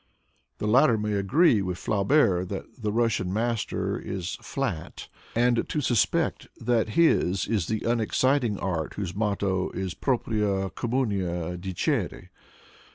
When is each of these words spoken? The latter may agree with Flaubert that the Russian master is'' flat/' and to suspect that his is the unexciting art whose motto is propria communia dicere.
The 0.57 0.65
latter 0.67 0.97
may 0.97 1.11
agree 1.13 1.61
with 1.61 1.77
Flaubert 1.77 2.49
that 2.49 2.65
the 2.81 2.91
Russian 2.91 3.31
master 3.31 3.99
is'' 3.99 4.35
flat/' 4.41 5.07
and 5.35 5.63
to 5.69 5.79
suspect 5.79 6.47
that 6.59 6.97
his 6.97 7.45
is 7.47 7.67
the 7.67 7.83
unexciting 7.83 8.57
art 8.57 8.95
whose 8.95 9.13
motto 9.13 9.69
is 9.75 9.93
propria 9.93 10.71
communia 10.71 11.55
dicere. 11.55 12.29